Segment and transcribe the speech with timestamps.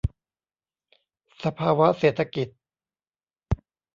[1.43, 2.47] สภาวะเศรษฐกิจ